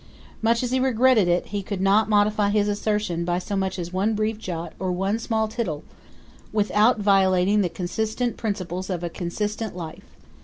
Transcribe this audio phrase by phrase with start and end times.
[0.41, 3.93] Much as he regretted it, he could not modify his assertion by so much as
[3.93, 5.83] one brief jot or one small tittle
[6.51, 10.15] without violating the consistent principles of a consistent life.